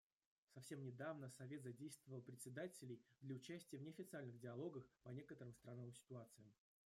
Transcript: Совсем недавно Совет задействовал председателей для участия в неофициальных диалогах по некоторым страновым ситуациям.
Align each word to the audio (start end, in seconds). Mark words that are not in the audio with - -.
Совсем 0.55 0.81
недавно 0.83 1.29
Совет 1.29 1.61
задействовал 1.61 2.23
председателей 2.23 2.99
для 3.21 3.35
участия 3.35 3.77
в 3.77 3.83
неофициальных 3.83 4.39
диалогах 4.39 4.83
по 5.03 5.09
некоторым 5.11 5.53
страновым 5.53 5.93
ситуациям. 5.93 6.51